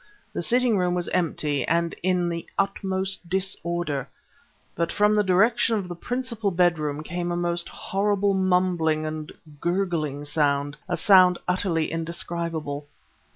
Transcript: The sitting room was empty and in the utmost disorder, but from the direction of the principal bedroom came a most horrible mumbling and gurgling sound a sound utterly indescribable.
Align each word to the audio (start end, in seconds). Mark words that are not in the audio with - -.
The 0.33 0.41
sitting 0.41 0.79
room 0.79 0.95
was 0.95 1.09
empty 1.09 1.63
and 1.67 1.93
in 2.01 2.27
the 2.29 2.49
utmost 2.57 3.29
disorder, 3.29 4.09
but 4.73 4.91
from 4.91 5.13
the 5.13 5.23
direction 5.23 5.75
of 5.77 5.87
the 5.87 5.95
principal 5.95 6.49
bedroom 6.49 7.03
came 7.03 7.31
a 7.31 7.35
most 7.37 7.69
horrible 7.69 8.33
mumbling 8.33 9.05
and 9.05 9.31
gurgling 9.59 10.25
sound 10.25 10.75
a 10.89 10.97
sound 10.97 11.37
utterly 11.47 11.91
indescribable. 11.91 12.87